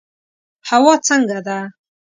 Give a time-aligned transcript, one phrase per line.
[0.69, 1.57] هوا څنګه ده؟